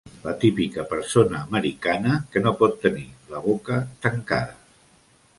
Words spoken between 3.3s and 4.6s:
la boca tancada.